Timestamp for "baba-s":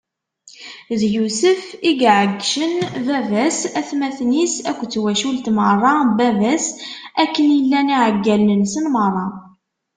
3.07-3.59, 6.17-6.65